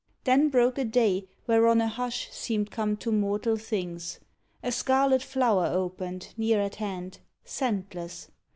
Then 0.23 0.49
broke 0.49 0.79
a 0.79 0.83
day 0.83 1.27
Whereon 1.45 1.79
a 1.79 1.87
hush 1.87 2.29
seemed 2.31 2.71
come 2.71 2.97
to 2.97 3.11
mortal 3.11 3.55
things. 3.55 4.19
A 4.63 4.71
scarlet 4.71 5.21
flower 5.21 5.67
opened, 5.67 6.33
near 6.37 6.59
at 6.59 6.77
hand. 6.77 7.19
Scentless. 7.45 8.31